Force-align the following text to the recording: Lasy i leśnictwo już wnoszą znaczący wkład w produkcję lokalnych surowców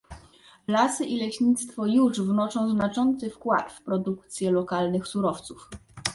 Lasy 0.67 1.05
i 1.05 1.17
leśnictwo 1.19 1.85
już 1.85 2.21
wnoszą 2.21 2.69
znaczący 2.69 3.29
wkład 3.29 3.73
w 3.73 3.81
produkcję 3.81 4.51
lokalnych 4.51 5.07
surowców 5.07 5.69